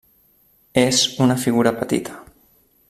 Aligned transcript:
És 0.83 1.03
una 1.27 1.37
figura 1.45 1.77
petita. 1.83 2.21